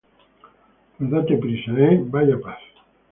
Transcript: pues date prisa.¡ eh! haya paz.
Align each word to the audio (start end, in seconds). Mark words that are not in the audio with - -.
pues 0.97 1.11
date 1.11 1.37
prisa.¡ 1.37 1.71
eh! 1.77 2.03
haya 2.17 2.41
paz. 2.41 2.57